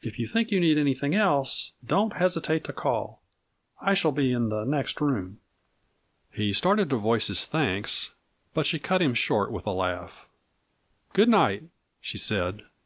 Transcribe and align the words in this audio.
If 0.00 0.18
you 0.18 0.26
think 0.26 0.50
you 0.50 0.58
need 0.58 0.78
anything 0.78 1.14
else, 1.14 1.72
don't 1.84 2.16
hesitate 2.16 2.64
to 2.64 2.72
call. 2.72 3.20
I 3.78 3.92
shall 3.92 4.10
be 4.10 4.32
in 4.32 4.48
the 4.48 4.64
next 4.64 5.02
room." 5.02 5.38
He 6.32 6.54
started 6.54 6.88
to 6.88 6.96
voice 6.96 7.26
his 7.26 7.44
thanks, 7.44 8.14
but 8.54 8.64
she 8.64 8.78
cut 8.78 9.02
him 9.02 9.12
short 9.12 9.52
with 9.52 9.66
a 9.66 9.72
laugh. 9.72 10.30
"Good 11.12 11.28
night," 11.28 11.64
she 12.00 12.16
said. 12.16 12.64